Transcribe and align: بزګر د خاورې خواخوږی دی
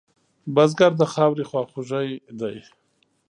بزګر 0.55 0.91
د 0.97 1.03
خاورې 1.13 1.43
خواخوږی 1.49 2.09
دی 2.39 2.57